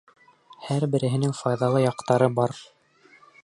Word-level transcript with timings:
Һәр 0.67 0.85
береһенең 0.95 1.35
файҙалы 1.41 1.85
яҡтары 1.85 2.33
бар. 2.41 2.59